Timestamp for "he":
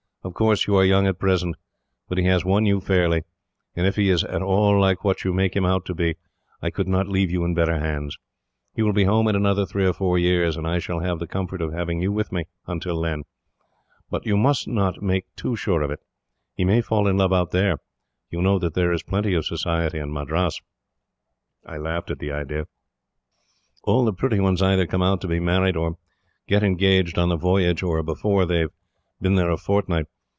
2.19-2.25, 3.95-4.11, 8.75-8.83, 16.53-16.65